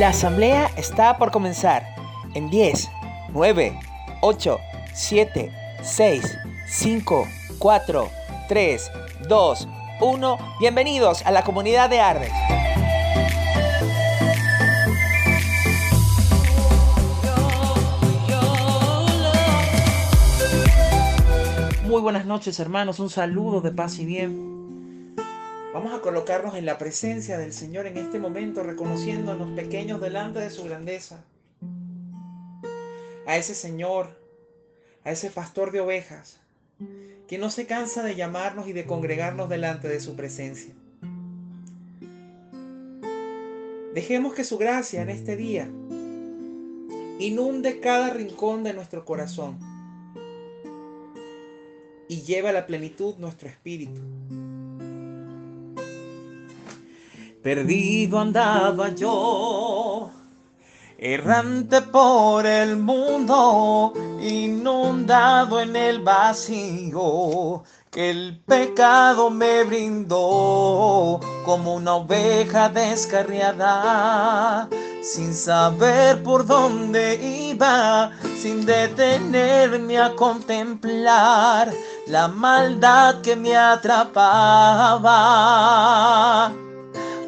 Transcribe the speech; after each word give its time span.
La 0.00 0.08
asamblea 0.08 0.70
está 0.78 1.18
por 1.18 1.30
comenzar. 1.30 1.84
En 2.32 2.48
10, 2.48 2.88
9, 3.34 3.78
8, 4.22 4.58
7, 4.94 5.52
6, 5.82 6.38
5, 6.68 7.28
4, 7.58 8.08
3, 8.48 8.90
2, 9.28 9.68
1. 10.00 10.38
Bienvenidos 10.58 11.20
a 11.26 11.30
la 11.30 11.44
comunidad 11.44 11.90
de 11.90 12.00
Ardes. 12.00 12.32
Muy 21.84 22.00
buenas 22.00 22.24
noches 22.24 22.58
hermanos, 22.58 23.00
un 23.00 23.10
saludo 23.10 23.60
de 23.60 23.70
paz 23.70 23.98
y 23.98 24.06
bien. 24.06 24.59
Vamos 25.72 25.94
a 25.94 26.00
colocarnos 26.00 26.56
en 26.56 26.66
la 26.66 26.78
presencia 26.78 27.38
del 27.38 27.52
Señor 27.52 27.86
en 27.86 27.96
este 27.96 28.18
momento, 28.18 28.64
reconociéndonos 28.64 29.52
pequeños 29.52 30.00
delante 30.00 30.40
de 30.40 30.50
su 30.50 30.64
grandeza. 30.64 31.22
A 33.24 33.36
ese 33.36 33.54
Señor, 33.54 34.18
a 35.04 35.12
ese 35.12 35.30
pastor 35.30 35.70
de 35.70 35.80
ovejas, 35.80 36.40
que 37.28 37.38
no 37.38 37.50
se 37.50 37.66
cansa 37.66 38.02
de 38.02 38.16
llamarnos 38.16 38.66
y 38.66 38.72
de 38.72 38.84
congregarnos 38.84 39.48
delante 39.48 39.86
de 39.86 40.00
su 40.00 40.16
presencia. 40.16 40.74
Dejemos 43.94 44.34
que 44.34 44.42
su 44.42 44.58
gracia 44.58 45.02
en 45.02 45.10
este 45.10 45.36
día 45.36 45.70
inunde 47.20 47.78
cada 47.78 48.10
rincón 48.10 48.64
de 48.64 48.72
nuestro 48.72 49.04
corazón 49.04 49.60
y 52.08 52.22
lleve 52.22 52.48
a 52.48 52.52
la 52.52 52.66
plenitud 52.66 53.14
nuestro 53.18 53.48
espíritu. 53.48 54.00
Perdido 57.42 58.20
andaba 58.20 58.90
yo, 58.90 60.10
errante 60.98 61.80
por 61.80 62.44
el 62.44 62.76
mundo, 62.76 63.94
inundado 64.20 65.58
en 65.58 65.74
el 65.74 66.00
vacío 66.00 67.62
que 67.90 68.10
el 68.10 68.38
pecado 68.46 69.30
me 69.30 69.64
brindó 69.64 71.18
como 71.46 71.76
una 71.76 71.94
oveja 71.94 72.68
descarriada, 72.68 74.68
sin 75.02 75.32
saber 75.32 76.22
por 76.22 76.44
dónde 76.44 77.14
iba, 77.48 78.10
sin 78.38 78.66
detenerme 78.66 79.98
a 79.98 80.14
contemplar 80.14 81.72
la 82.06 82.28
maldad 82.28 83.22
que 83.22 83.34
me 83.34 83.56
atrapaba 83.56 85.00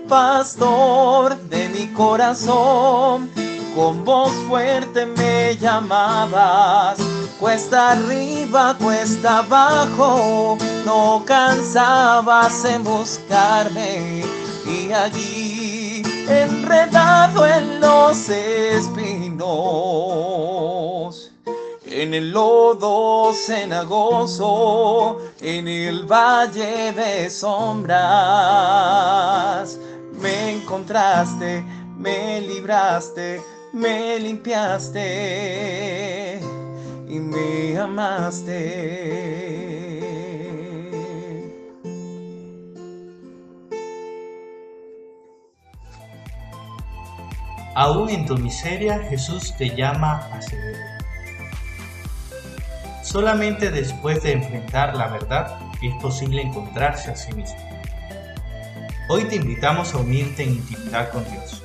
pastor 0.08 1.36
de 1.48 1.68
mi 1.68 1.86
corazón, 1.88 3.30
con 3.74 4.04
voz 4.04 4.32
fuerte 4.48 5.06
me 5.06 5.56
llamabas, 5.56 6.98
cuesta 7.40 7.92
arriba, 7.92 8.76
cuesta 8.78 9.38
abajo, 9.38 10.58
no 10.84 11.22
cansabas 11.24 12.64
en 12.64 12.84
buscarme 12.84 14.24
y 14.66 14.92
allí 14.92 16.02
enredado 16.28 17.46
en 17.46 17.80
los 17.80 18.28
espinos. 18.28 19.42
En 21.84 22.14
el 22.14 22.30
lodo 22.30 23.32
cenagoso, 23.34 25.18
en 25.42 25.68
el 25.68 26.04
valle 26.04 26.92
de 26.92 27.28
sombras, 27.28 27.98
me 30.22 30.52
encontraste, 30.52 31.64
me 31.98 32.40
libraste, 32.40 33.42
me 33.72 34.18
limpiaste 34.20 35.00
y 37.08 37.18
me 37.18 37.76
amaste. 37.78 39.02
Aún 47.74 48.10
en 48.10 48.26
tu 48.26 48.36
miseria 48.36 48.98
Jesús 49.08 49.56
te 49.56 49.74
llama 49.74 50.18
a 50.32 50.40
seguir. 50.42 50.76
Solamente 53.02 53.70
después 53.70 54.22
de 54.22 54.32
enfrentar 54.32 54.94
la 54.94 55.08
verdad 55.08 55.58
es 55.82 55.94
posible 56.00 56.42
encontrarse 56.42 57.10
a 57.10 57.16
sí 57.16 57.32
mismo. 57.32 57.71
Hoy 59.14 59.24
te 59.24 59.36
invitamos 59.36 59.92
a 59.92 59.98
unirte 59.98 60.42
en 60.42 60.54
intimidad 60.54 61.12
con 61.12 61.22
Dios. 61.30 61.62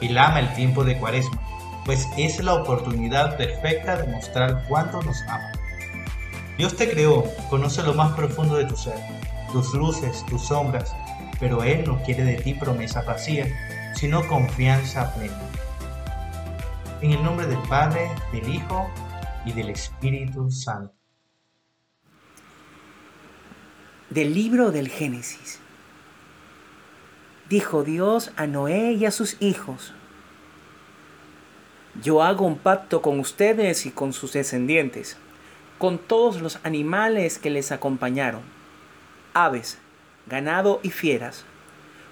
Él 0.00 0.18
ama 0.18 0.40
el 0.40 0.52
tiempo 0.54 0.82
de 0.82 0.98
cuaresma, 0.98 1.40
pues 1.84 2.08
es 2.18 2.42
la 2.42 2.54
oportunidad 2.54 3.36
perfecta 3.36 3.94
de 3.98 4.10
mostrar 4.10 4.64
cuánto 4.68 5.00
nos 5.00 5.22
ama. 5.28 5.52
Dios 6.58 6.74
te 6.74 6.90
creó, 6.90 7.22
conoce 7.48 7.84
lo 7.84 7.94
más 7.94 8.14
profundo 8.14 8.56
de 8.56 8.64
tu 8.64 8.76
ser, 8.76 8.96
tus 9.52 9.72
luces, 9.74 10.26
tus 10.26 10.42
sombras, 10.42 10.92
pero 11.38 11.62
Él 11.62 11.84
no 11.86 12.02
quiere 12.02 12.24
de 12.24 12.34
ti 12.38 12.52
promesa 12.52 13.02
vacía, 13.02 13.46
sino 13.94 14.26
confianza 14.26 15.14
plena. 15.14 15.40
En 17.00 17.12
el 17.12 17.22
nombre 17.22 17.46
del 17.46 17.62
Padre, 17.68 18.10
del 18.32 18.52
Hijo 18.52 18.90
y 19.44 19.52
del 19.52 19.70
Espíritu 19.70 20.50
Santo. 20.50 20.92
Del 24.10 24.34
libro 24.34 24.72
del 24.72 24.88
Génesis. 24.88 25.61
Dijo 27.48 27.82
Dios 27.82 28.30
a 28.36 28.46
Noé 28.46 28.92
y 28.92 29.04
a 29.04 29.10
sus 29.10 29.36
hijos, 29.40 29.92
yo 32.00 32.22
hago 32.22 32.46
un 32.46 32.56
pacto 32.56 33.02
con 33.02 33.20
ustedes 33.20 33.84
y 33.84 33.90
con 33.90 34.14
sus 34.14 34.32
descendientes, 34.32 35.18
con 35.78 35.98
todos 35.98 36.40
los 36.40 36.58
animales 36.62 37.38
que 37.38 37.50
les 37.50 37.70
acompañaron, 37.70 38.40
aves, 39.34 39.78
ganado 40.26 40.80
y 40.82 40.90
fieras, 40.90 41.44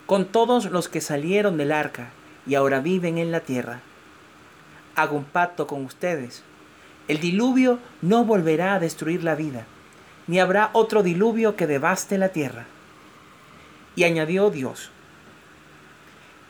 con 0.05 0.27
todos 0.27 0.67
los 0.67 0.89
que 0.89 1.01
salieron 1.01 1.57
del 1.57 1.73
arca 1.73 2.11
y 2.47 2.57
ahora 2.57 2.81
viven 2.81 3.17
en 3.17 3.33
la 3.33 3.41
tierra. 3.41 3.81
Hago 4.97 5.17
un 5.17 5.25
pacto 5.25 5.67
con 5.67 5.85
ustedes. 5.85 6.43
El 7.09 7.21
diluvio 7.21 7.79
no 8.03 8.25
volverá 8.25 8.75
a 8.75 8.81
destruir 8.81 9.25
la 9.25 9.35
vida, 9.35 9.65
ni 10.27 10.41
habrá 10.41 10.71
otro 10.75 11.03
diluvio 11.03 11.57
que 11.57 11.67
devaste 11.67 12.19
la 12.19 12.31
tierra. 12.31 12.67
Y 13.97 14.05
añadió 14.05 14.51
Dios, 14.51 14.91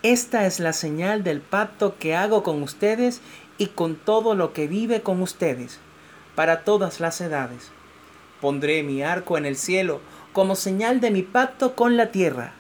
esta 0.03 0.47
es 0.47 0.61
la 0.61 0.73
señal 0.73 1.23
del 1.25 1.43
pacto 1.43 1.97
que 1.99 2.17
hago 2.17 2.43
con 2.43 2.63
ustedes 2.63 3.21
y 3.59 3.67
con 3.67 3.97
todo 3.97 4.35
lo 4.35 4.55
que 4.55 4.67
vive 4.67 5.03
con 5.03 5.21
ustedes, 5.21 5.79
para 6.35 6.65
todas 6.65 7.01
las 7.01 7.21
edades. 7.21 7.71
Pondré 8.41 8.83
mi 8.83 9.03
arco 9.03 9.37
en 9.37 9.45
el 9.45 9.57
cielo 9.57 10.01
como 10.33 10.57
señal 10.57 11.01
de 11.01 11.11
mi 11.11 11.23
pacto 11.23 11.75
con 11.75 11.99
la 11.99 12.11
tierra. 12.13 12.55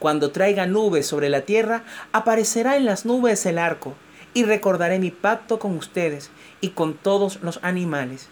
Cuando 0.00 0.32
traiga 0.32 0.66
nubes 0.66 1.06
sobre 1.06 1.28
la 1.28 1.42
tierra, 1.42 1.84
aparecerá 2.10 2.76
en 2.76 2.84
las 2.84 3.06
nubes 3.06 3.46
el 3.46 3.58
arco, 3.58 3.94
y 4.34 4.44
recordaré 4.44 4.98
mi 4.98 5.10
pacto 5.10 5.58
con 5.60 5.76
ustedes 5.76 6.30
y 6.60 6.70
con 6.70 6.94
todos 6.94 7.40
los 7.42 7.60
animales, 7.62 8.28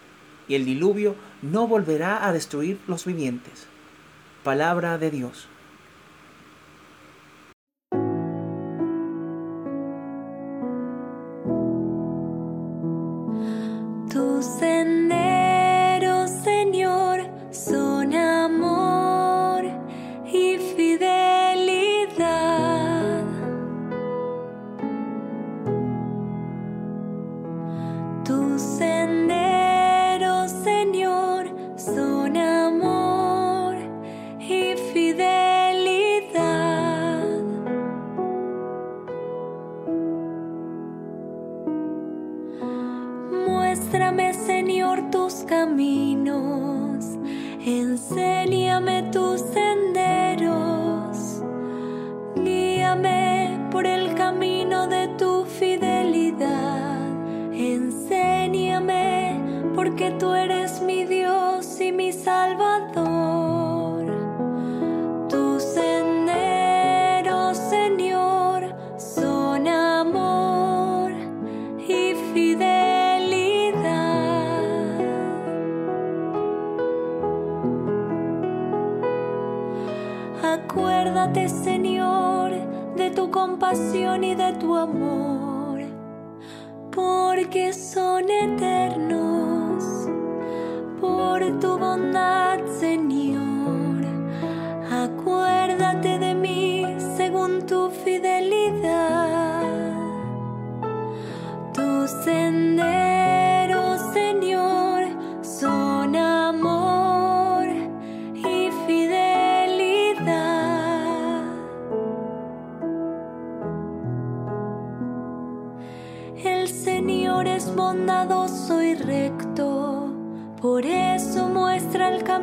y 0.49 0.55
el 0.55 0.65
diluvio 0.65 1.15
no 1.41 1.67
volverá 1.67 2.27
a 2.27 2.33
destruir 2.33 2.79
los 2.85 3.05
vivientes. 3.05 3.65
Palabra 4.43 4.97
de 4.97 5.09
Dios. 5.09 5.47
Muéstrame, 43.85 44.33
Señor, 44.33 45.11
tus 45.11 45.43
caminos, 45.43 47.05
enséñame 47.63 49.03
tus 49.11 49.41
senderos, 49.41 51.43
guíame 52.35 53.59
por 53.69 53.85
el 53.85 54.15
camino 54.15 54.87
de 54.87 55.07
tu 55.19 55.45
fidelidad, 55.45 56.97
enséñame 57.53 59.39
porque 59.75 60.09
tú 60.17 60.33
eres 60.33 60.81
mi 60.81 60.94
compasión 83.35 84.23
y 84.23 84.33
de 84.33 84.53
tu 84.53 84.77
amor, 84.77 85.81
porque 86.89 87.73
son 87.73 88.29
eternos. 88.29 89.83
Por 91.01 91.59
tu 91.59 91.77
bondad, 91.77 92.44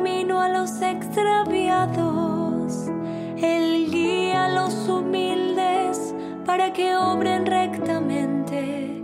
camino 0.03 0.41
a 0.41 0.49
los 0.49 0.81
extraviados. 0.81 2.89
Él 3.37 3.89
guía 3.89 4.45
a 4.45 4.49
los 4.49 4.89
humildes 4.89 6.13
para 6.45 6.73
que 6.73 6.97
obren 6.97 7.45
rectamente 7.45 9.01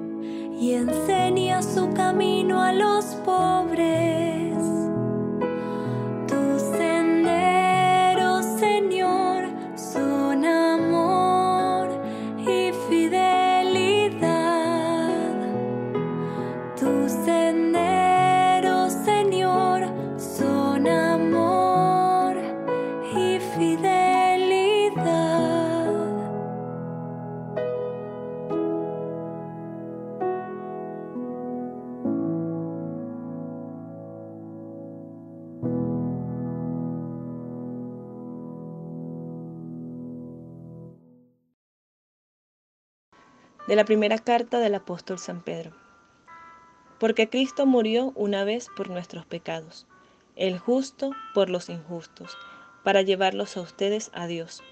y 0.60 0.74
enseña 0.74 1.62
su 1.62 1.94
camino 1.94 2.62
a 2.62 2.74
los 2.74 3.06
pobres. 3.24 4.19
De 43.70 43.76
la 43.76 43.86
primera 43.86 44.18
carta 44.18 44.60
del 44.60 44.74
apóstol 44.74 45.20
San 45.20 45.42
Pedro. 45.42 45.74
Porque 47.00 47.30
Cristo 47.30 47.68
murió 47.68 48.14
una 48.16 48.44
vez 48.44 48.68
por 48.76 48.90
nuestros 48.90 49.28
pecados, 49.28 49.86
el 50.36 50.58
justo 50.58 51.12
por 51.36 51.52
los 51.52 51.70
injustos, 51.70 52.36
para 52.84 53.04
llevarlos 53.04 53.58
a 53.58 53.62
ustedes 53.62 54.10
a 54.16 54.26
Dios. 54.26 54.64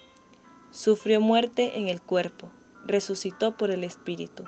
Sufrió 0.72 1.22
muerte 1.22 1.78
en 1.78 1.90
el 1.90 2.02
cuerpo, 2.02 2.50
resucitó 2.88 3.56
por 3.56 3.70
el 3.70 3.84
Espíritu, 3.84 4.46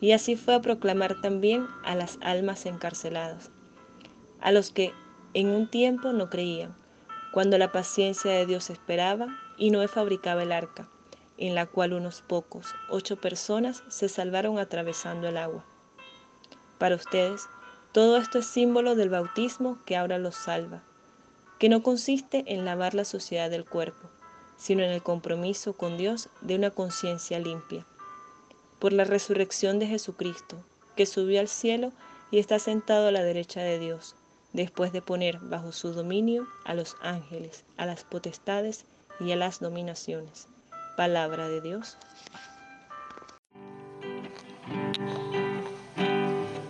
y 0.00 0.12
así 0.12 0.36
fue 0.36 0.54
a 0.54 0.60
proclamar 0.60 1.20
también 1.20 1.66
a 1.82 1.96
las 1.96 2.18
almas 2.22 2.66
encarceladas, 2.66 3.50
a 4.40 4.52
los 4.52 4.70
que 4.70 4.92
en 5.34 5.48
un 5.48 5.68
tiempo 5.68 6.12
no 6.12 6.30
creían, 6.30 6.76
cuando 7.32 7.58
la 7.58 7.72
paciencia 7.72 8.30
de 8.30 8.46
Dios 8.46 8.70
esperaba 8.70 9.26
y 9.56 9.72
Noé 9.72 9.88
fabricaba 9.88 10.44
el 10.44 10.52
arca 10.52 10.88
en 11.46 11.56
la 11.56 11.66
cual 11.66 11.92
unos 11.92 12.22
pocos, 12.22 12.72
ocho 12.88 13.16
personas, 13.16 13.82
se 13.88 14.08
salvaron 14.08 14.60
atravesando 14.60 15.26
el 15.26 15.36
agua. 15.36 15.64
Para 16.78 16.94
ustedes, 16.94 17.48
todo 17.90 18.16
esto 18.16 18.38
es 18.38 18.46
símbolo 18.46 18.94
del 18.94 19.08
bautismo 19.08 19.80
que 19.84 19.96
ahora 19.96 20.18
los 20.18 20.36
salva, 20.36 20.84
que 21.58 21.68
no 21.68 21.82
consiste 21.82 22.44
en 22.46 22.64
lavar 22.64 22.94
la 22.94 23.04
suciedad 23.04 23.50
del 23.50 23.64
cuerpo, 23.64 24.08
sino 24.56 24.84
en 24.84 24.92
el 24.92 25.02
compromiso 25.02 25.72
con 25.72 25.96
Dios 25.96 26.28
de 26.42 26.54
una 26.54 26.70
conciencia 26.70 27.40
limpia. 27.40 27.84
Por 28.78 28.92
la 28.92 29.02
resurrección 29.02 29.80
de 29.80 29.88
Jesucristo, 29.88 30.64
que 30.94 31.06
subió 31.06 31.40
al 31.40 31.48
cielo 31.48 31.90
y 32.30 32.38
está 32.38 32.60
sentado 32.60 33.08
a 33.08 33.12
la 33.12 33.24
derecha 33.24 33.62
de 33.62 33.80
Dios, 33.80 34.14
después 34.52 34.92
de 34.92 35.02
poner 35.02 35.40
bajo 35.40 35.72
su 35.72 35.92
dominio 35.92 36.46
a 36.64 36.74
los 36.74 36.94
ángeles, 37.02 37.64
a 37.76 37.86
las 37.86 38.04
potestades 38.04 38.84
y 39.18 39.32
a 39.32 39.36
las 39.36 39.58
dominaciones. 39.58 40.46
Palabra 40.96 41.48
de 41.48 41.62
Dios. 41.62 41.96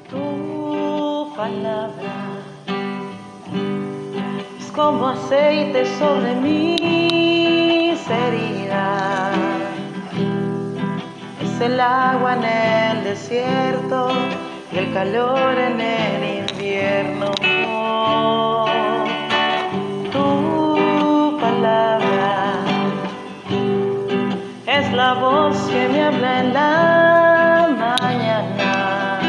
Tu 0.09 1.33
palabra 1.37 2.13
es 4.61 4.71
como 4.71 5.09
aceite 5.09 5.85
sobre 5.99 6.37
mis 6.37 8.09
heridas. 8.09 9.37
Es 11.43 11.61
el 11.61 11.81
agua 11.81 12.35
en 12.35 12.45
el 12.45 13.05
desierto 13.05 14.09
y 14.73 14.79
el 14.79 14.93
calor 14.93 15.59
en 15.59 15.81
el 15.81 16.49
invierno. 16.49 17.42
La 25.15 25.21
voz 25.21 25.57
que 25.69 25.89
me 25.89 26.03
habla 26.03 26.41
en 26.41 26.55
la 26.55 27.69
mañana. 28.01 29.21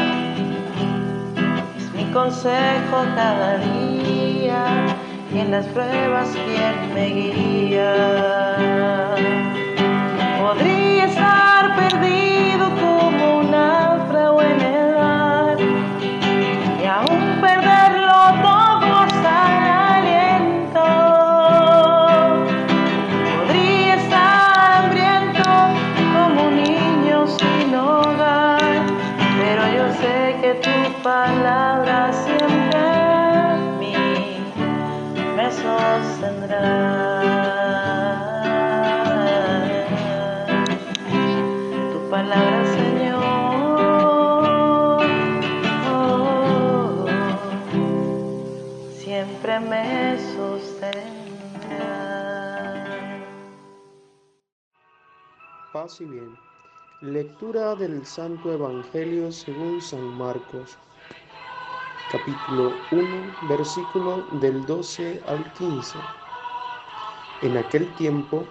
Es 1.76 1.92
mi 1.92 2.04
consejo 2.12 2.96
cada 3.14 3.58
día 3.58 4.86
y 5.32 5.38
en 5.40 5.50
las 5.50 5.66
pruebas 5.66 6.28
quien 6.46 6.94
me 6.94 7.06
guía. 7.08 7.53
Paz 55.74 56.00
y 56.00 56.04
bien. 56.04 56.38
Lectura 57.00 57.74
del 57.74 58.06
Santo 58.06 58.52
Evangelio 58.52 59.32
según 59.32 59.80
San 59.82 60.16
Marcos, 60.16 60.78
capítulo 62.12 62.72
1, 62.92 63.34
versículo 63.48 64.24
del 64.40 64.64
12 64.66 65.20
al 65.26 65.52
15. 65.54 65.98
En 67.42 67.56
aquel 67.56 67.92
tiempo, 67.96 68.46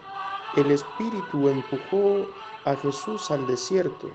el 0.57 0.69
Espíritu 0.71 1.47
empujó 1.47 2.27
a 2.65 2.75
Jesús 2.75 3.31
al 3.31 3.47
desierto. 3.47 4.11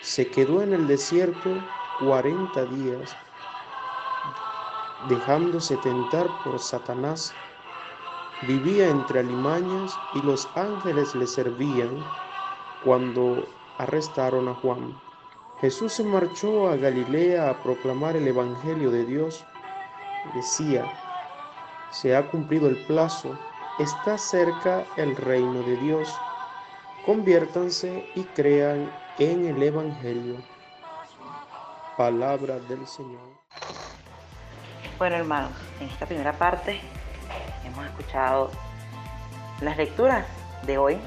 Se 0.00 0.28
quedó 0.28 0.60
en 0.60 0.72
el 0.72 0.88
desierto 0.88 1.50
cuarenta 2.00 2.64
días, 2.64 3.16
dejándose 5.08 5.76
tentar 5.76 6.26
por 6.42 6.58
Satanás. 6.58 7.32
Vivía 8.42 8.88
entre 8.88 9.18
alimañas 9.18 9.98
y 10.14 10.22
los 10.22 10.48
ángeles 10.54 11.12
le 11.16 11.26
servían 11.26 12.04
cuando 12.84 13.44
arrestaron 13.78 14.48
a 14.48 14.54
Juan. 14.54 14.96
Jesús 15.60 15.94
se 15.94 16.04
marchó 16.04 16.68
a 16.68 16.76
Galilea 16.76 17.50
a 17.50 17.62
proclamar 17.64 18.14
el 18.14 18.28
Evangelio 18.28 18.92
de 18.92 19.04
Dios. 19.04 19.44
Decía, 20.34 20.84
se 21.90 22.14
ha 22.14 22.30
cumplido 22.30 22.68
el 22.68 22.76
plazo, 22.86 23.36
está 23.80 24.16
cerca 24.16 24.84
el 24.96 25.16
reino 25.16 25.62
de 25.64 25.76
Dios. 25.78 26.14
Conviértanse 27.04 28.08
y 28.14 28.22
crean 28.22 28.88
en 29.18 29.46
el 29.46 29.60
Evangelio. 29.60 30.36
Palabra 31.96 32.60
del 32.60 32.86
Señor. 32.86 33.38
Bueno, 34.96 35.16
hermanos, 35.16 35.52
en 35.80 35.88
esta 35.88 36.06
primera 36.06 36.32
parte 36.32 36.80
hemos 37.78 37.86
escuchado 37.90 38.50
las 39.60 39.76
lecturas 39.76 40.24
de 40.66 40.78
hoy. 40.78 40.98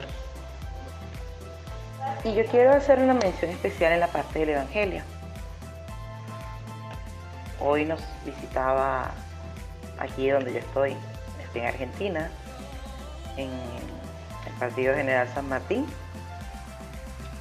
Y 2.24 2.34
yo 2.34 2.46
quiero 2.46 2.72
hacer 2.72 3.00
una 3.00 3.14
mención 3.14 3.52
especial 3.52 3.94
en 3.94 4.00
la 4.00 4.08
parte 4.08 4.40
del 4.40 4.50
Evangelio. 4.50 5.04
Hoy 7.60 7.86
nos 7.86 8.02
visitaba 8.26 9.12
aquí 10.00 10.30
donde 10.30 10.54
yo 10.54 10.60
estoy, 10.60 10.96
estoy 11.44 11.62
en 11.62 11.68
Argentina, 11.68 12.30
en 13.38 13.50
el 13.50 14.54
Partido 14.60 14.96
General 14.96 15.28
San 15.34 15.48
Martín, 15.48 15.86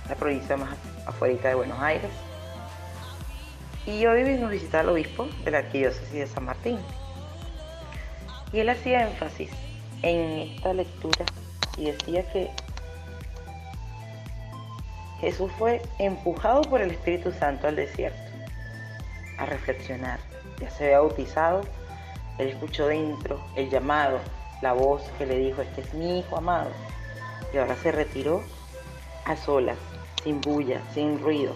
la 0.09 0.15
provincia 0.15 0.57
más 0.57 0.71
afuera 1.07 1.49
de 1.49 1.55
Buenos 1.55 1.81
Aires. 1.81 2.11
Y 3.87 4.05
hoy 4.07 4.39
nos 4.39 4.51
visita 4.51 4.83
el 4.83 4.91
obispo 4.91 5.27
de 5.45 5.51
la 5.51 5.59
arquidiócesis 5.59 6.13
de 6.13 6.27
San 6.27 6.45
Martín. 6.45 6.79
Y 8.53 8.61
él 8.61 8.69
hacía 8.69 9.09
énfasis 9.09 9.51
en 10.03 10.51
esta 10.51 10.73
lectura 10.75 11.25
y 11.77 11.91
decía 11.91 12.25
que 12.33 12.51
Jesús 15.21 15.53
fue 15.59 15.83
empujado 15.99 16.63
por 16.63 16.81
el 16.81 16.91
Espíritu 16.91 17.31
Santo 17.33 17.69
al 17.69 17.77
desierto 17.77 18.19
a 19.39 19.47
reflexionar. 19.47 20.19
Ya 20.61 20.71
se 20.71 20.85
había 20.85 21.01
bautizado, 21.01 21.63
él 22.39 22.49
escuchó 22.49 22.87
dentro 22.87 23.43
el 23.55 23.71
llamado, 23.71 24.19
la 24.63 24.73
voz 24.73 25.03
que 25.19 25.27
le 25.27 25.37
dijo, 25.37 25.63
este 25.63 25.83
es 25.83 25.95
mi 25.95 26.21
hijo 26.21 26.37
amado. 26.37 26.71
Y 27.53 27.59
ahora 27.59 27.77
se 27.77 27.93
retiró 27.93 28.43
a 29.25 29.37
solas, 29.37 29.77
sin 30.23 30.41
bulla, 30.41 30.81
sin 30.95 31.21
ruido. 31.21 31.55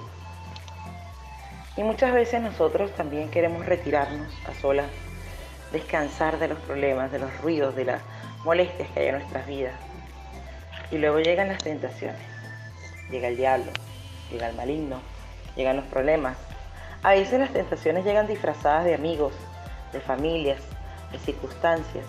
Y 1.76 1.82
muchas 1.82 2.12
veces 2.12 2.40
nosotros 2.40 2.90
también 2.92 3.30
queremos 3.30 3.66
retirarnos 3.66 4.32
a 4.46 4.54
solas, 4.60 4.86
descansar 5.72 6.38
de 6.38 6.48
los 6.48 6.58
problemas, 6.60 7.10
de 7.12 7.18
los 7.18 7.36
ruidos, 7.40 7.74
de 7.74 7.84
las 7.84 8.02
molestias 8.44 8.88
que 8.90 9.00
hay 9.00 9.06
en 9.08 9.18
nuestras 9.18 9.46
vidas. 9.46 9.74
Y 10.90 10.98
luego 10.98 11.18
llegan 11.20 11.48
las 11.48 11.62
tentaciones, 11.62 12.20
llega 13.10 13.28
el 13.28 13.36
diablo, 13.36 13.72
llega 14.30 14.48
el 14.48 14.56
maligno, 14.56 15.00
llegan 15.56 15.76
los 15.76 15.86
problemas. 15.86 16.36
A 17.02 17.10
veces 17.10 17.38
las 17.38 17.52
tentaciones 17.52 18.04
llegan 18.04 18.26
disfrazadas 18.26 18.84
de 18.84 18.94
amigos, 18.94 19.32
de 19.92 20.00
familias, 20.00 20.60
de 21.12 21.18
circunstancias, 21.18 22.04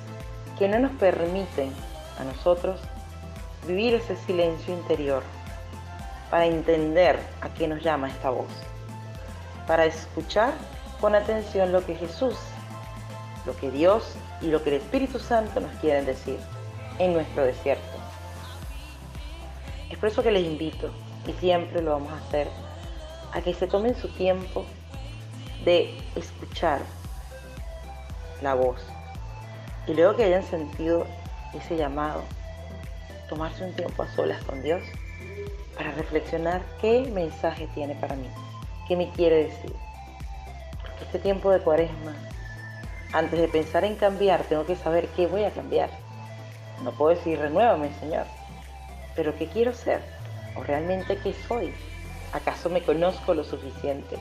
que 0.58 0.68
no 0.68 0.80
nos 0.80 0.92
permiten 0.94 1.72
a 2.20 2.24
nosotros 2.24 2.80
vivir 3.68 3.96
ese 3.96 4.16
silencio 4.16 4.74
interior 4.74 5.24
para 6.30 6.46
entender 6.46 7.20
a 7.42 7.50
qué 7.50 7.68
nos 7.68 7.84
llama 7.84 8.10
esta 8.10 8.30
voz, 8.30 8.48
para 9.68 9.86
escuchar 9.86 10.54
con 11.02 11.16
atención 11.16 11.72
lo 11.72 11.86
que 11.86 11.96
Jesús, 11.96 12.36
lo 13.46 13.56
que 13.56 13.72
Dios 13.72 14.16
y 14.42 14.48
lo 14.48 14.64
que 14.64 14.70
el 14.70 14.82
Espíritu 14.82 15.20
Santo 15.20 15.60
nos 15.60 15.72
quieren 15.80 16.06
decir 16.06 16.38
en 17.00 17.14
nuestro 17.14 17.44
desierto. 17.44 17.84
Es 19.90 19.98
por 19.98 20.10
eso 20.10 20.24
que 20.24 20.32
les 20.32 20.46
invito, 20.46 20.90
y 21.28 21.34
siempre 21.34 21.82
lo 21.82 21.92
vamos 21.92 22.12
a 22.12 22.18
hacer, 22.18 22.48
a 23.34 23.42
que 23.42 23.54
se 23.54 23.68
tomen 23.68 23.96
su 23.96 24.08
tiempo 24.10 24.66
de 25.64 25.98
escuchar 26.16 26.82
la 28.42 28.54
voz 28.54 28.82
y 29.88 29.94
luego 29.94 30.16
que 30.16 30.24
hayan 30.24 30.44
sentido 30.44 31.06
ese 31.54 31.78
llamado, 31.78 32.24
tomarse 33.30 33.64
un 33.64 33.74
tiempo 33.74 34.04
a 34.04 34.16
solas 34.16 34.44
con 34.44 34.62
Dios 34.62 34.82
para 35.78 35.92
reflexionar 35.92 36.62
qué 36.82 37.10
mensaje 37.14 37.68
tiene 37.76 37.96
para 37.96 38.16
mí, 38.16 38.28
qué 38.88 38.96
me 38.96 39.12
quiere 39.12 39.46
decir. 39.46 39.74
Porque 40.82 41.04
este 41.04 41.20
tiempo 41.20 41.52
de 41.52 41.60
cuaresma, 41.60 42.16
antes 43.16 43.40
de 43.40 43.48
pensar 43.48 43.86
en 43.86 43.96
cambiar, 43.96 44.44
tengo 44.44 44.66
que 44.66 44.76
saber 44.76 45.08
qué 45.16 45.26
voy 45.26 45.46
a 45.46 45.52
cambiar. 45.52 45.90
No 46.84 46.92
puedo 46.92 47.16
decir, 47.16 47.40
renuévame, 47.40 47.90
Señor, 48.02 48.26
pero 49.16 49.34
¿qué 49.38 49.48
quiero 49.48 49.74
ser? 49.74 50.02
¿O 50.58 50.64
realmente 50.64 51.18
qué 51.18 51.34
soy? 51.48 51.74
¿Acaso 52.34 52.70
me 52.70 52.84
conozco 52.84 53.34
lo 53.34 53.46
suficiente 53.46 54.18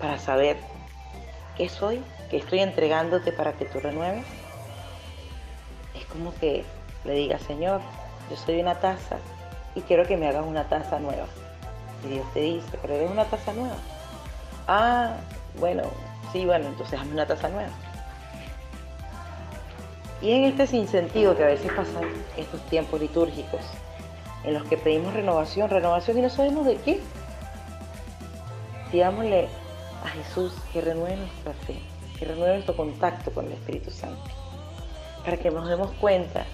para 0.00 0.18
saber 0.18 0.56
qué 1.56 1.68
soy, 1.68 2.02
qué 2.30 2.38
estoy 2.38 2.58
entregándote 2.58 3.30
para 3.30 3.52
que 3.52 3.64
tú 3.64 3.78
renueves? 3.78 4.26
Es 5.94 6.04
como 6.06 6.34
que 6.34 6.64
le 7.04 7.12
diga, 7.12 7.38
Señor, 7.38 7.80
yo 8.28 8.36
soy 8.36 8.60
una 8.60 8.80
taza 8.80 9.18
y 9.76 9.82
quiero 9.82 10.04
que 10.04 10.16
me 10.16 10.26
hagas 10.26 10.44
una 10.44 10.68
taza 10.68 10.98
nueva. 10.98 11.26
Y 12.04 12.08
Dios 12.08 12.26
te 12.34 12.40
dice, 12.40 12.76
pero 12.82 12.94
eres 12.94 13.08
una 13.08 13.24
taza 13.24 13.52
nueva. 13.52 13.76
Ah, 14.66 15.14
bueno, 15.60 15.84
sí, 16.32 16.44
bueno, 16.44 16.68
entonces 16.68 16.98
hazme 16.98 17.12
una 17.12 17.26
taza 17.26 17.48
nueva. 17.48 17.70
Y 20.20 20.32
en 20.32 20.44
este 20.44 20.66
sinsentido 20.66 21.36
que 21.36 21.44
a 21.44 21.48
veces 21.48 21.70
pasan 21.72 22.04
estos 22.36 22.60
tiempos 22.66 23.00
litúrgicos, 23.00 23.60
en 24.44 24.54
los 24.54 24.64
que 24.64 24.76
pedimos 24.76 25.14
renovación, 25.14 25.70
renovación 25.70 26.18
y 26.18 26.22
no 26.22 26.30
sabemos 26.30 26.66
de 26.66 26.76
qué, 26.76 27.00
digámosle 28.92 29.48
a 30.04 30.08
Jesús 30.08 30.52
que 30.72 30.80
renueve 30.80 31.16
nuestra 31.16 31.52
fe, 31.52 31.78
que 32.18 32.24
renueve 32.24 32.54
nuestro 32.54 32.76
contacto 32.76 33.32
con 33.32 33.46
el 33.46 33.52
Espíritu 33.52 33.90
Santo, 33.90 34.30
para 35.24 35.36
que 35.36 35.50
nos 35.50 35.68
demos 35.68 35.92
cuenta 36.00 36.44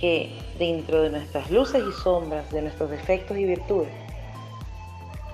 que 0.00 0.38
dentro 0.58 1.02
de 1.02 1.10
nuestras 1.10 1.50
luces 1.50 1.82
y 1.86 2.02
sombras, 2.02 2.50
de 2.50 2.62
nuestros 2.62 2.90
defectos 2.90 3.36
y 3.36 3.44
virtudes, 3.44 3.92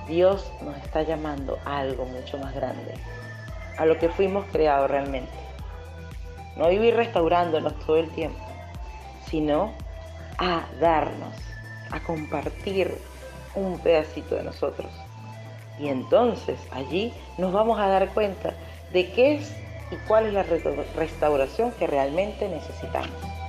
Dios 0.08 0.50
nos 0.62 0.76
está 0.78 1.02
llamando 1.02 1.58
a 1.64 1.78
algo 1.78 2.04
mucho 2.06 2.38
más 2.38 2.54
grande, 2.54 2.94
a 3.76 3.86
lo 3.86 3.98
que 3.98 4.08
fuimos 4.08 4.44
creados 4.52 4.90
realmente. 4.90 5.32
No 6.56 6.68
vivir 6.68 6.94
restaurándonos 6.94 7.78
todo 7.80 7.96
el 7.96 8.10
tiempo, 8.10 8.44
sino 9.28 9.72
a 10.38 10.64
darnos, 10.80 11.34
a 11.90 12.00
compartir 12.00 12.96
un 13.54 13.78
pedacito 13.78 14.34
de 14.34 14.44
nosotros. 14.44 14.90
Y 15.78 15.88
entonces 15.88 16.58
allí 16.72 17.12
nos 17.38 17.52
vamos 17.52 17.78
a 17.78 17.88
dar 17.88 18.08
cuenta 18.10 18.54
de 18.92 19.10
qué 19.12 19.36
es 19.36 19.54
y 19.90 19.96
cuál 20.06 20.26
es 20.26 20.34
la 20.34 20.44
restauración 20.96 21.72
que 21.72 21.86
realmente 21.86 22.48
necesitamos. 22.48 23.39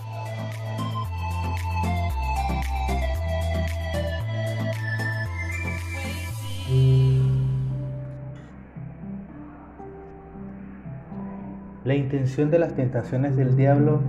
La 11.92 11.98
intención 11.98 12.50
de 12.50 12.58
las 12.58 12.74
tentaciones 12.74 13.36
del 13.36 13.58
diablo 13.58 14.00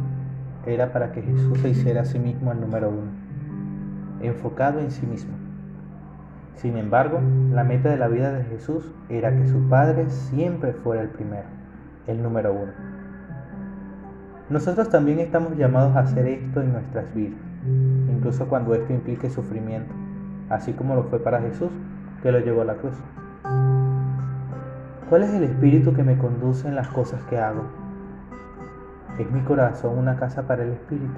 era 0.67 0.93
para 0.93 1.11
que 1.11 1.21
Jesús 1.21 1.59
se 1.59 1.71
hiciera 1.71 2.03
a 2.03 2.05
sí 2.05 2.21
mismo 2.21 2.53
el 2.53 2.61
número 2.61 2.91
uno, 2.91 3.11
enfocado 4.21 4.79
en 4.79 4.93
sí 4.93 5.05
mismo. 5.05 5.33
Sin 6.55 6.77
embargo, 6.77 7.19
la 7.51 7.65
meta 7.65 7.91
de 7.91 7.97
la 7.97 8.07
vida 8.07 8.33
de 8.33 8.45
Jesús 8.45 8.95
era 9.09 9.37
que 9.37 9.49
su 9.49 9.69
Padre 9.69 10.09
siempre 10.11 10.75
fuera 10.75 11.03
el 11.03 11.09
primero, 11.09 11.49
el 12.07 12.23
número 12.23 12.53
uno. 12.53 12.71
Nosotros 14.49 14.89
también 14.89 15.19
estamos 15.19 15.57
llamados 15.57 15.97
a 15.97 16.03
hacer 16.03 16.29
esto 16.29 16.63
en 16.63 16.75
nuestras 16.75 17.13
vidas, 17.17 17.41
incluso 18.15 18.47
cuando 18.47 18.77
esto 18.77 18.93
implique 18.93 19.29
sufrimiento, 19.29 19.93
así 20.51 20.73
como 20.73 20.95
lo 20.95 21.03
fue 21.03 21.19
para 21.19 21.41
Jesús, 21.41 21.73
que 22.23 22.31
lo 22.31 22.39
llevó 22.39 22.63
a 22.63 22.67
la 22.67 22.75
cruz. 22.77 22.95
¿Cuál 25.13 25.25
es 25.25 25.35
el 25.35 25.45
espíritu 25.45 25.93
que 25.93 26.03
me 26.03 26.17
conduce 26.17 26.67
en 26.67 26.75
las 26.75 26.89
cosas 26.89 27.21
que 27.25 27.39
hago? 27.39 27.65
¿Es 29.19 29.31
mi 29.31 29.43
corazón 29.43 29.99
una 29.99 30.17
casa 30.17 30.47
para 30.47 30.63
el 30.63 30.71
espíritu? 30.71 31.13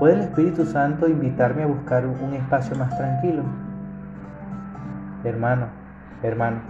¿Puede 0.00 0.14
el 0.14 0.20
Espíritu 0.22 0.66
Santo 0.66 1.06
invitarme 1.06 1.62
a 1.62 1.68
buscar 1.68 2.04
un 2.04 2.34
espacio 2.34 2.74
más 2.74 2.98
tranquilo? 2.98 3.44
Hermano, 5.22 5.66
hermano, 6.24 6.62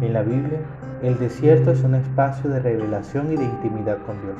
en 0.00 0.12
la 0.12 0.22
Biblia 0.22 0.58
el 1.00 1.16
desierto 1.16 1.70
es 1.70 1.84
un 1.84 1.94
espacio 1.94 2.50
de 2.50 2.58
revelación 2.58 3.32
y 3.32 3.36
de 3.36 3.44
intimidad 3.44 3.98
con 3.98 4.20
Dios. 4.20 4.38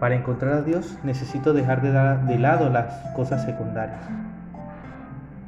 Para 0.00 0.16
encontrar 0.16 0.54
a 0.54 0.62
Dios 0.62 0.98
necesito 1.04 1.52
dejar 1.52 1.80
de, 1.80 2.38
lado 2.40 2.68
las 2.70 2.92
cosas 3.14 3.44
secundarias. 3.44 4.02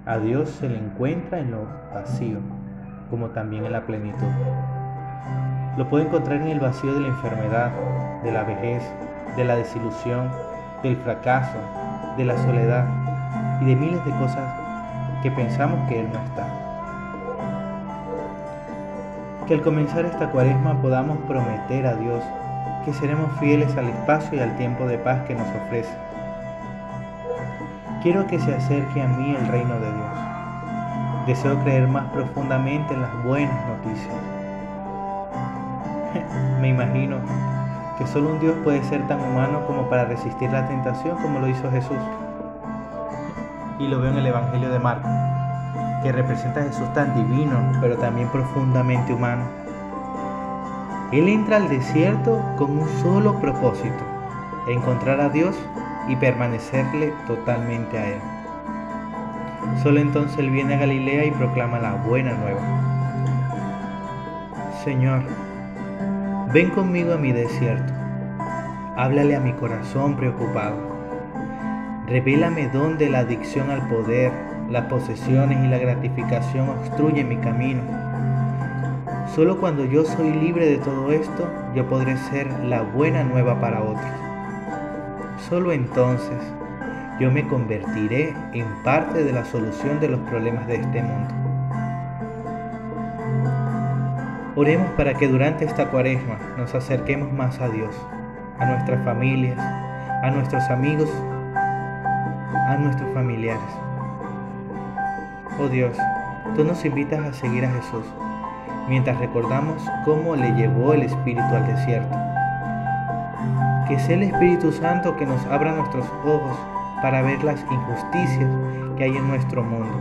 A 0.06 0.18
Dios 0.18 0.48
se 0.48 0.68
le 0.68 0.78
encuentra 0.78 1.40
en 1.40 1.50
lo 1.50 1.66
vacío 1.92 2.38
como 3.12 3.28
también 3.28 3.66
en 3.66 3.72
la 3.72 3.82
plenitud. 3.82 4.26
Lo 5.76 5.86
puedo 5.86 6.02
encontrar 6.02 6.40
en 6.40 6.48
el 6.48 6.60
vacío 6.60 6.94
de 6.94 7.00
la 7.00 7.08
enfermedad, 7.08 7.70
de 8.24 8.32
la 8.32 8.42
vejez, 8.42 8.82
de 9.36 9.44
la 9.44 9.54
desilusión, 9.54 10.30
del 10.82 10.96
fracaso, 10.96 11.58
de 12.16 12.24
la 12.24 12.38
soledad 12.38 12.86
y 13.60 13.66
de 13.66 13.76
miles 13.76 14.02
de 14.06 14.12
cosas 14.12 14.50
que 15.22 15.30
pensamos 15.30 15.86
que 15.90 16.00
Él 16.00 16.08
no 16.10 16.20
está. 16.20 16.46
Que 19.46 19.54
al 19.54 19.62
comenzar 19.62 20.06
esta 20.06 20.30
cuaresma 20.30 20.80
podamos 20.80 21.18
prometer 21.28 21.86
a 21.86 21.94
Dios 21.96 22.24
que 22.86 22.94
seremos 22.94 23.30
fieles 23.38 23.76
al 23.76 23.90
espacio 23.90 24.38
y 24.38 24.40
al 24.40 24.56
tiempo 24.56 24.86
de 24.86 24.96
paz 24.96 25.20
que 25.26 25.34
nos 25.34 25.48
ofrece. 25.66 25.94
Quiero 28.02 28.26
que 28.26 28.40
se 28.40 28.54
acerque 28.54 29.02
a 29.02 29.06
mí 29.06 29.36
el 29.38 29.48
reino 29.48 29.74
de 29.78 29.92
Dios 29.92 30.01
Deseo 31.26 31.56
creer 31.62 31.86
más 31.86 32.06
profundamente 32.06 32.94
en 32.94 33.02
las 33.02 33.24
buenas 33.24 33.54
noticias. 33.68 34.14
Me 36.60 36.70
imagino 36.70 37.18
que 37.96 38.06
solo 38.08 38.30
un 38.30 38.40
Dios 38.40 38.56
puede 38.64 38.82
ser 38.82 39.06
tan 39.06 39.20
humano 39.20 39.64
como 39.68 39.88
para 39.88 40.06
resistir 40.06 40.50
la 40.50 40.66
tentación 40.66 41.16
como 41.18 41.38
lo 41.38 41.46
hizo 41.46 41.70
Jesús. 41.70 41.96
Y 43.78 43.86
lo 43.86 44.00
veo 44.00 44.10
en 44.10 44.18
el 44.18 44.26
Evangelio 44.26 44.68
de 44.70 44.80
Marcos, 44.80 45.12
que 46.02 46.10
representa 46.10 46.60
a 46.60 46.64
Jesús 46.64 46.92
tan 46.92 47.14
divino, 47.14 47.56
pero 47.80 47.96
también 47.98 48.28
profundamente 48.28 49.14
humano. 49.14 49.44
Él 51.12 51.28
entra 51.28 51.58
al 51.58 51.68
desierto 51.68 52.40
con 52.56 52.78
un 52.78 52.88
solo 53.00 53.38
propósito, 53.40 54.04
encontrar 54.66 55.20
a 55.20 55.28
Dios 55.28 55.54
y 56.08 56.16
permanecerle 56.16 57.12
totalmente 57.28 57.98
a 57.98 58.06
Él. 58.08 58.31
Solo 59.82 60.00
entonces 60.00 60.38
Él 60.38 60.50
viene 60.50 60.74
a 60.74 60.78
Galilea 60.78 61.26
y 61.26 61.30
proclama 61.32 61.78
la 61.78 61.94
buena 61.94 62.34
nueva. 62.34 62.60
Señor, 64.84 65.22
ven 66.52 66.70
conmigo 66.70 67.14
a 67.14 67.16
mi 67.16 67.32
desierto. 67.32 67.92
Háblale 68.96 69.36
a 69.36 69.40
mi 69.40 69.52
corazón 69.54 70.16
preocupado. 70.16 70.76
Revélame 72.06 72.68
dónde 72.68 73.08
la 73.08 73.20
adicción 73.20 73.70
al 73.70 73.88
poder, 73.88 74.32
las 74.70 74.86
posesiones 74.86 75.64
y 75.64 75.68
la 75.68 75.78
gratificación 75.78 76.68
obstruyen 76.68 77.28
mi 77.28 77.36
camino. 77.36 77.80
Solo 79.34 79.58
cuando 79.58 79.84
yo 79.84 80.04
soy 80.04 80.30
libre 80.32 80.66
de 80.66 80.78
todo 80.78 81.10
esto, 81.10 81.48
yo 81.74 81.86
podré 81.88 82.16
ser 82.18 82.50
la 82.64 82.82
buena 82.82 83.24
nueva 83.24 83.60
para 83.60 83.80
otros. 83.80 84.04
Solo 85.48 85.72
entonces 85.72 86.38
yo 87.22 87.30
me 87.30 87.46
convertiré 87.46 88.34
en 88.52 88.66
parte 88.82 89.22
de 89.22 89.32
la 89.32 89.44
solución 89.44 90.00
de 90.00 90.08
los 90.08 90.18
problemas 90.28 90.66
de 90.66 90.74
este 90.74 91.02
mundo. 91.02 91.32
Oremos 94.56 94.90
para 94.96 95.14
que 95.14 95.28
durante 95.28 95.64
esta 95.64 95.86
cuaresma 95.86 96.36
nos 96.58 96.74
acerquemos 96.74 97.32
más 97.32 97.60
a 97.60 97.68
Dios, 97.68 97.94
a 98.58 98.66
nuestras 98.66 99.04
familias, 99.04 99.56
a 99.56 100.32
nuestros 100.32 100.68
amigos, 100.68 101.08
a 102.66 102.76
nuestros 102.80 103.14
familiares. 103.14 103.62
Oh 105.60 105.68
Dios, 105.68 105.96
tú 106.56 106.64
nos 106.64 106.84
invitas 106.84 107.20
a 107.20 107.32
seguir 107.32 107.64
a 107.64 107.70
Jesús 107.70 108.04
mientras 108.88 109.16
recordamos 109.18 109.80
cómo 110.04 110.34
le 110.34 110.50
llevó 110.54 110.92
el 110.92 111.02
Espíritu 111.02 111.54
al 111.54 111.68
desierto. 111.68 112.18
Que 113.86 113.96
sea 114.00 114.16
el 114.16 114.24
Espíritu 114.24 114.72
Santo 114.72 115.16
que 115.16 115.24
nos 115.24 115.46
abra 115.46 115.70
nuestros 115.76 116.06
ojos 116.24 116.58
para 117.02 117.20
ver 117.20 117.42
las 117.42 117.60
injusticias 117.60 118.50
que 118.96 119.04
hay 119.04 119.16
en 119.16 119.28
nuestro 119.28 119.64
mundo. 119.64 119.92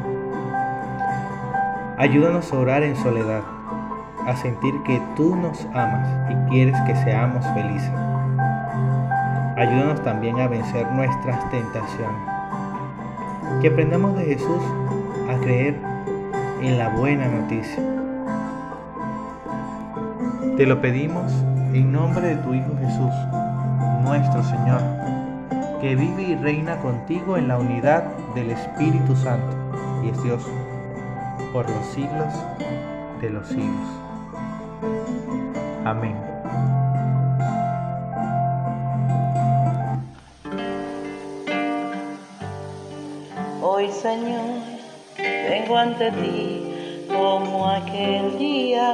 Ayúdanos 1.98 2.53
a 2.53 2.58
orar 2.58 2.84
en 2.84 2.96
soledad, 2.96 3.41
a 4.27 4.36
sentir 4.36 4.74
que 4.84 5.01
tú 5.15 5.36
nos 5.36 5.65
amas 5.74 6.08
y 6.29 6.50
quieres 6.50 6.79
que 6.81 6.96
seamos 6.98 7.46
felices. 7.48 7.91
Ayúdanos 9.58 10.01
también 10.03 10.39
a 10.39 10.48
vencer 10.48 10.89
nuestras 10.91 11.50
tentaciones. 11.50 12.22
Que 13.62 13.67
aprendamos 13.67 14.15
de 14.15 14.25
Jesús 14.25 14.63
a 15.29 15.38
creer 15.41 15.75
en 16.62 16.77
la 16.77 16.89
buena 16.89 17.27
noticia. 17.27 17.84
Te 20.55 20.65
lo 20.65 20.79
pedimos 20.81 21.31
en 21.74 21.92
nombre 21.92 22.27
de 22.27 22.35
tu 22.37 22.53
Hijo 22.53 22.72
Jesús, 22.79 23.14
nuestro 24.03 24.44
Señor 24.44 25.00
que 25.81 25.96
vive 25.96 26.22
y 26.22 26.35
reina 26.35 26.77
contigo 26.77 27.37
en 27.37 27.48
la 27.48 27.57
unidad 27.57 28.03
del 28.35 28.51
Espíritu 28.51 29.15
Santo 29.15 29.57
y 30.05 30.09
es 30.09 30.24
Dios 30.24 30.44
por 31.51 31.67
los 31.67 31.85
siglos 31.87 32.31
de 33.20 33.29
los 33.31 33.48
siglos. 33.48 33.87
Amén. 35.83 36.15
Hoy 43.63 43.89
Señor, 43.89 44.61
vengo 45.17 45.77
ante 45.77 46.11
ti 46.11 47.07
como 47.07 47.67
aquel 47.67 48.37
día 48.37 48.94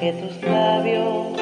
que 0.00 0.12
tus 0.14 0.42
labios 0.42 1.37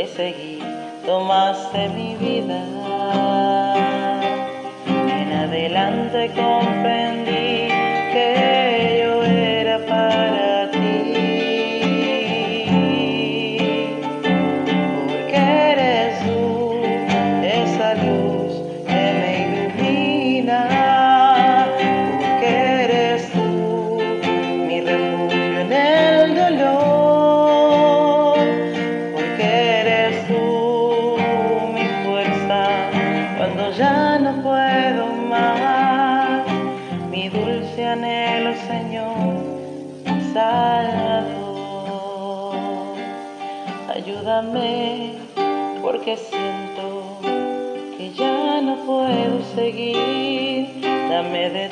te 0.00 0.06
seguí, 0.06 0.58
tomaste 1.04 1.88
mi 1.90 2.16
vida. 2.16 2.60
En 4.86 5.32
adelante 5.32 6.30
comprendí 6.34 6.59
seguir. 49.54 50.68
Dame 50.82 51.50
de 51.50 51.69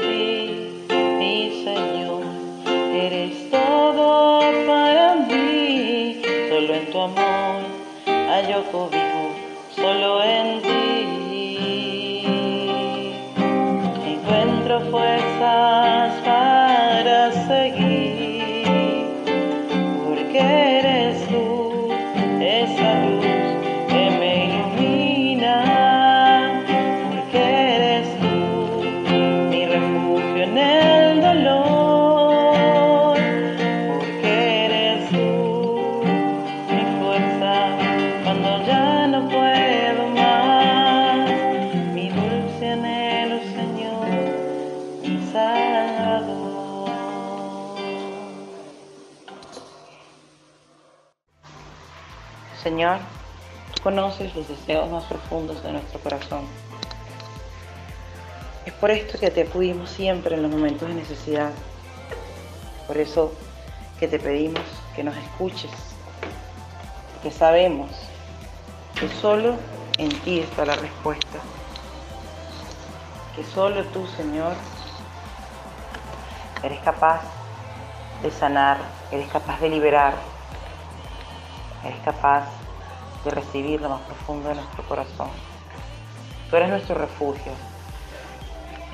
conoces 53.99 54.33
los 54.37 54.47
deseos 54.47 54.89
más 54.89 55.03
profundos 55.07 55.61
de 55.65 55.73
nuestro 55.73 55.99
corazón. 55.99 56.45
Es 58.65 58.73
por 58.75 58.93
esto 58.93 59.19
que 59.19 59.29
te 59.29 59.43
acudimos 59.43 59.91
siempre 59.91 60.37
en 60.37 60.43
los 60.43 60.53
momentos 60.53 60.87
de 60.87 60.95
necesidad. 60.95 61.51
Por 62.87 62.97
eso 62.97 63.33
que 63.99 64.07
te 64.07 64.21
pedimos 64.21 64.63
que 64.95 65.03
nos 65.03 65.17
escuches, 65.17 65.73
que 67.25 67.33
sabemos 67.33 67.91
que 69.01 69.09
solo 69.21 69.57
en 69.99 70.11
ti 70.21 70.39
está 70.39 70.65
la 70.65 70.77
respuesta. 70.77 71.39
Que 73.35 73.43
solo 73.43 73.83
tú, 73.87 74.07
Señor, 74.17 74.53
eres 76.63 76.79
capaz 76.83 77.23
de 78.23 78.31
sanar, 78.31 78.79
eres 79.11 79.29
capaz 79.29 79.59
de 79.59 79.71
liberar, 79.71 80.15
eres 81.85 81.99
capaz 82.05 82.45
de 83.25 83.31
recibir 83.31 83.81
lo 83.81 83.89
más 83.89 84.03
profundo 84.03 84.49
de 84.49 84.57
nuestro 84.57 84.83
corazón. 84.85 85.29
Tú 86.51 86.57
eres 86.57 86.71
nuestro 86.71 86.95
refugio. 86.95 87.53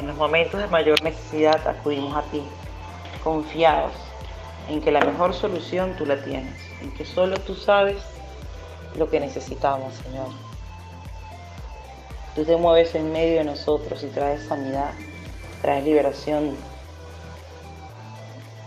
En 0.01 0.09
los 0.09 0.17
momentos 0.17 0.61
de 0.61 0.67
mayor 0.67 1.01
necesidad 1.03 1.67
acudimos 1.69 2.17
a 2.17 2.23
ti, 2.23 2.43
confiados 3.23 3.93
en 4.69 4.81
que 4.81 4.91
la 4.91 5.01
mejor 5.01 5.35
solución 5.35 5.95
tú 5.97 6.07
la 6.07 6.23
tienes, 6.23 6.55
en 6.81 6.93
que 6.95 7.05
solo 7.05 7.37
tú 7.39 7.55
sabes 7.55 8.03
lo 8.97 9.09
que 9.09 9.21
necesitamos, 9.21 9.95
Señor. 9.95 10.29
Tú 12.35 12.45
te 12.45 12.57
mueves 12.57 12.95
en 12.95 13.13
medio 13.13 13.39
de 13.39 13.45
nosotros 13.45 14.03
y 14.03 14.09
traes 14.09 14.47
sanidad, 14.47 14.93
traes 15.63 15.85
liberación, 15.85 16.57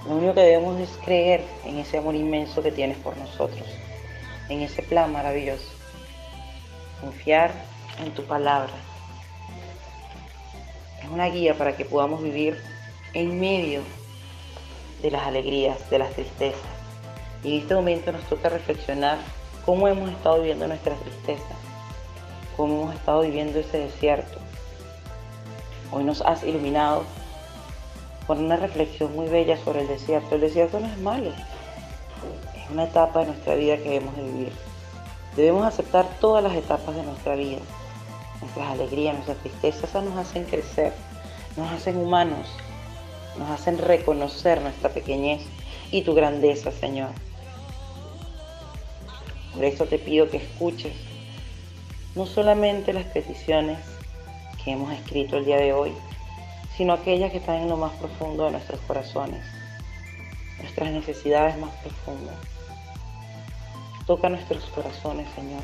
Lo 0.07 0.15
único 0.15 0.35
que 0.35 0.41
debemos 0.41 0.79
es 0.79 0.89
creer 1.03 1.43
en 1.65 1.79
ese 1.79 1.97
amor 1.97 2.15
inmenso 2.15 2.63
que 2.63 2.71
tienes 2.71 2.97
por 2.99 3.17
nosotros, 3.17 3.67
en 4.49 4.61
ese 4.61 4.81
plan 4.83 5.11
maravilloso. 5.11 5.69
Confiar 7.01 7.51
en 7.99 8.11
tu 8.13 8.23
palabra. 8.23 8.73
Es 11.03 11.09
una 11.09 11.27
guía 11.27 11.57
para 11.57 11.75
que 11.75 11.85
podamos 11.85 12.21
vivir 12.23 12.57
en 13.13 13.39
medio 13.39 13.81
de 15.01 15.11
las 15.11 15.23
alegrías, 15.27 15.89
de 15.89 15.99
las 15.99 16.11
tristezas. 16.13 16.61
Y 17.43 17.55
en 17.55 17.61
este 17.61 17.75
momento 17.75 18.11
nos 18.11 18.23
toca 18.23 18.49
reflexionar 18.49 19.17
cómo 19.65 19.87
hemos 19.87 20.09
estado 20.09 20.37
viviendo 20.37 20.67
nuestras 20.67 20.99
tristezas, 21.01 21.57
cómo 22.55 22.83
hemos 22.83 22.95
estado 22.95 23.21
viviendo 23.21 23.59
ese 23.59 23.77
desierto. 23.79 24.39
Hoy 25.91 26.03
nos 26.03 26.21
has 26.21 26.43
iluminado 26.43 27.03
con 28.25 28.43
una 28.43 28.57
reflexión 28.57 29.15
muy 29.15 29.27
bella 29.27 29.57
sobre 29.57 29.81
el 29.81 29.87
desierto. 29.87 30.35
El 30.35 30.41
desierto 30.41 30.79
no 30.79 30.87
es 30.87 30.97
malo, 30.97 31.31
es 32.67 32.73
una 32.73 32.83
etapa 32.83 33.21
de 33.21 33.27
nuestra 33.27 33.55
vida 33.55 33.77
que 33.77 33.83
debemos 33.89 34.15
de 34.15 34.23
vivir. 34.23 34.53
Debemos 35.35 35.65
aceptar 35.65 36.05
todas 36.19 36.43
las 36.43 36.55
etapas 36.55 36.95
de 36.95 37.03
nuestra 37.03 37.35
vida. 37.35 37.59
Nuestras 38.41 38.71
alegrías, 38.71 39.13
nuestras 39.13 39.37
tristezas, 39.37 39.85
esas 39.85 40.03
nos 40.03 40.17
hacen 40.17 40.43
crecer, 40.45 40.93
nos 41.55 41.71
hacen 41.71 41.97
humanos, 41.97 42.47
nos 43.37 43.49
hacen 43.49 43.77
reconocer 43.77 44.61
nuestra 44.61 44.89
pequeñez 44.89 45.43
y 45.91 46.01
tu 46.01 46.13
grandeza, 46.13 46.71
Señor. 46.71 47.09
Por 49.53 49.63
eso 49.63 49.85
te 49.85 49.97
pido 49.97 50.29
que 50.29 50.37
escuches 50.37 50.93
no 52.15 52.25
solamente 52.25 52.93
las 52.93 53.05
peticiones 53.05 53.77
que 54.63 54.71
hemos 54.71 54.91
escrito 54.91 55.37
el 55.37 55.45
día 55.45 55.57
de 55.57 55.73
hoy, 55.73 55.93
sino 56.75 56.93
aquellas 56.93 57.31
que 57.31 57.37
están 57.37 57.57
en 57.61 57.69
lo 57.69 57.77
más 57.77 57.93
profundo 57.93 58.45
de 58.45 58.51
nuestros 58.51 58.79
corazones, 58.81 59.43
nuestras 60.59 60.91
necesidades 60.91 61.57
más 61.57 61.71
profundas. 61.75 62.35
Toca 64.07 64.29
nuestros 64.29 64.63
corazones, 64.67 65.27
Señor, 65.35 65.61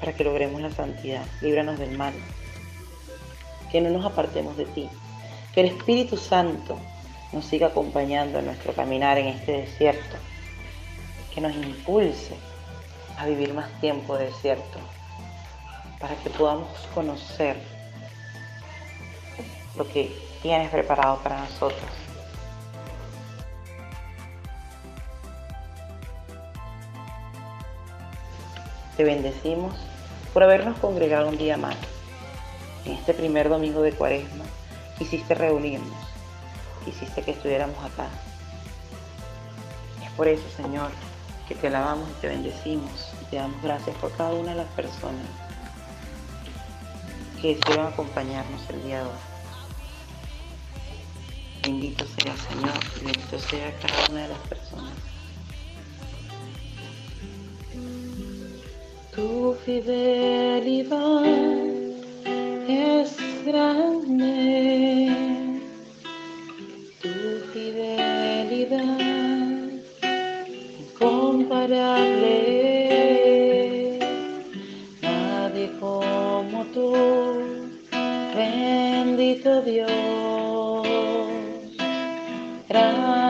para 0.00 0.12
que 0.12 0.24
logremos 0.24 0.60
la 0.60 0.72
santidad. 0.72 1.24
Líbranos 1.40 1.78
del 1.78 1.96
mal. 1.96 2.12
Que 3.70 3.80
no 3.80 3.88
nos 3.90 4.04
apartemos 4.04 4.56
de 4.56 4.64
ti. 4.66 4.88
Que 5.54 5.60
el 5.60 5.66
Espíritu 5.68 6.16
Santo 6.16 6.76
nos 7.32 7.44
siga 7.44 7.68
acompañando 7.68 8.40
en 8.40 8.46
nuestro 8.46 8.72
caminar 8.72 9.16
en 9.18 9.28
este 9.28 9.52
desierto. 9.52 10.16
Que 11.32 11.40
nos 11.40 11.54
impulse 11.54 12.34
a 13.16 13.26
vivir 13.26 13.54
más 13.54 13.70
tiempo 13.80 14.18
de 14.18 14.26
desierto. 14.26 14.80
Para 16.00 16.16
que 16.16 16.30
podamos 16.30 16.68
conocer 16.96 17.56
lo 19.76 19.86
que 19.88 20.12
tienes 20.42 20.68
preparado 20.68 21.18
para 21.22 21.38
nosotros. 21.38 22.01
Te 29.02 29.06
bendecimos 29.06 29.74
por 30.32 30.44
habernos 30.44 30.78
congregado 30.78 31.28
un 31.28 31.36
día 31.36 31.56
más. 31.56 31.74
En 32.84 32.92
este 32.92 33.12
primer 33.12 33.48
domingo 33.48 33.82
de 33.82 33.90
Cuaresma 33.90 34.44
quisiste 34.96 35.34
reunirnos, 35.34 36.06
quisiste 36.84 37.20
que 37.22 37.32
estuviéramos 37.32 37.84
acá. 37.84 38.06
Es 40.04 40.10
por 40.12 40.28
eso, 40.28 40.44
Señor, 40.56 40.92
que 41.48 41.56
te 41.56 41.66
alabamos 41.66 42.08
y 42.10 42.20
te 42.20 42.28
bendecimos 42.28 43.12
y 43.22 43.24
te 43.24 43.36
damos 43.38 43.60
gracias 43.60 43.96
por 43.96 44.12
cada 44.12 44.34
una 44.34 44.52
de 44.52 44.58
las 44.58 44.68
personas 44.68 45.26
que 47.40 47.56
desean 47.56 47.88
acompañarnos 47.88 48.70
el 48.70 48.84
día 48.84 48.98
de 48.98 49.02
hoy. 49.02 49.18
Bendito 51.64 52.04
sea 52.06 52.36
Señor 52.36 53.02
bendito 53.02 53.38
sea 53.40 53.74
cada 53.80 54.12
una 54.12 54.22
de 54.22 54.28
las 54.28 54.38
personas. 54.46 55.11
Tu 59.22 59.54
fidelidad 59.64 61.24
es 62.66 63.14
grande. 63.46 64.34
Tu 67.00 67.14
fidelidad 67.52 68.98
incomparable. 70.80 72.36
Nadie 75.02 75.70
como 75.78 76.64
tú. 76.74 76.88
Bendito 78.34 79.62
Dios. 79.62 79.88
grande 82.68 83.21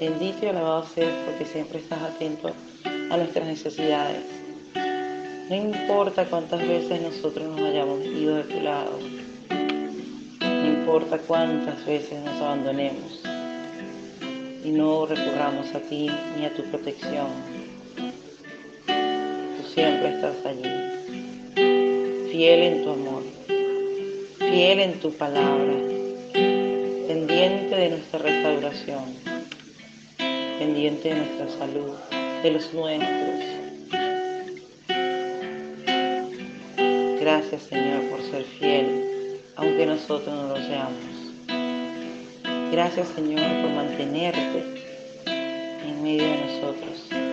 Bendito 0.00 0.38
y 0.42 0.48
alabado 0.48 0.84
seas 0.94 1.12
porque 1.24 1.44
siempre 1.44 1.78
estás 1.78 2.02
atento 2.02 2.50
a 3.10 3.16
nuestras 3.16 3.46
necesidades. 3.46 4.22
No 5.48 5.56
importa 5.56 6.24
cuántas 6.26 6.66
veces 6.66 7.00
nosotros 7.00 7.48
nos 7.48 7.60
hayamos 7.60 8.04
ido 8.04 8.36
de 8.36 8.44
tu 8.44 8.60
lado. 8.60 8.98
No 10.40 10.66
importa 10.66 11.18
cuántas 11.18 11.84
veces 11.86 12.22
nos 12.22 12.40
abandonemos 12.40 13.22
y 14.64 14.70
no 14.70 15.06
recurramos 15.06 15.74
a 15.74 15.80
ti 15.80 16.10
ni 16.38 16.46
a 16.46 16.54
tu 16.54 16.62
protección. 16.64 17.28
Tú 18.86 19.68
siempre 19.74 20.14
estás 20.14 20.36
allí, 20.44 22.30
fiel 22.30 22.62
en 22.62 22.84
tu 22.84 22.90
amor, 22.90 23.22
fiel 24.38 24.80
en 24.80 25.00
tu 25.00 25.12
palabra, 25.12 25.93
pendiente 27.34 27.74
de 27.74 27.88
nuestra 27.90 28.18
restauración 28.20 29.02
pendiente 30.60 31.08
de 31.08 31.16
nuestra 31.16 31.48
salud, 31.58 31.90
de 32.44 32.50
los 32.52 32.72
nuestros. 32.72 33.44
Gracias 37.20 37.62
Señor 37.62 38.02
por 38.08 38.22
ser 38.22 38.44
fiel, 38.44 39.40
aunque 39.56 39.84
nosotros 39.84 40.32
no 40.32 40.48
lo 40.50 40.56
seamos. 40.58 41.02
Gracias 42.70 43.08
Señor 43.08 43.62
por 43.62 43.70
mantenerte 43.72 44.62
en 45.84 46.02
medio 46.04 46.22
de 46.22 46.36
nosotros, 46.46 47.23